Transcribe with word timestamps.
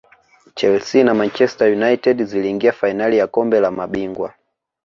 chelsea 0.55 1.03
na 1.03 1.13
manchester 1.13 1.71
united 1.73 2.23
ziliingia 2.25 2.71
fainali 2.71 3.17
ya 3.17 3.27
kombe 3.27 3.59
la 3.59 3.71
mabingwa 3.71 4.33